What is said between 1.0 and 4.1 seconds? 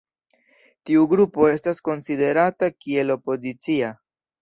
grupo estas konsiderata kiel opozicia.